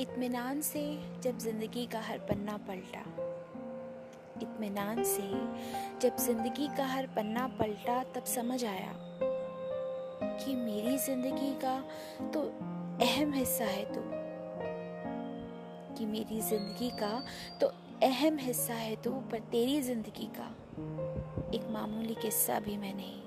इत्मीनान 0.00 0.60
से 0.60 0.82
जब 1.22 1.38
ज़िंदगी 1.38 1.84
का 1.86 2.00
हर 2.00 2.18
पन्ना 2.18 2.56
पलटा। 2.68 3.00
इत्मीनान 4.42 5.02
से 5.04 5.28
जब 6.00 6.16
ज़िंदगी 6.16 6.68
का 6.76 6.86
हर 6.86 7.06
पन्ना 7.06 7.46
पलटा, 7.58 8.02
तब 8.04 8.24
समझ 8.24 8.64
आया 8.64 8.92
कि 10.36 10.54
मेरी 10.56 10.96
ज़िंदगी 10.98 11.52
का 11.64 11.78
तो 12.32 12.42
अहम 13.02 13.32
हिस्सा 13.32 13.64
है 13.64 13.84
तू। 13.94 14.00
कि 15.94 16.06
मेरी 16.06 16.40
ज़िंदगी 16.40 16.90
का 16.90 17.12
तो 17.60 17.72
अहम 18.02 18.38
हिस्सा 18.38 18.74
है 18.74 18.96
तू, 18.96 19.10
पर 19.10 19.38
तेरी 19.52 19.80
ज़िंदगी 19.82 20.30
का 20.38 20.48
एक 21.54 21.70
मामूली 21.70 22.14
किस्सा 22.14 22.60
भी 22.60 22.76
मैं 22.76 22.94
नहीं। 22.94 23.20